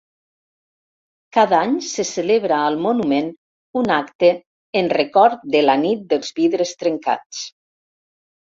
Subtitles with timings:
[1.37, 3.29] Cada any se celebra al monument
[3.83, 4.33] un acte
[4.83, 7.47] en record de la Nit dels vidres trencats.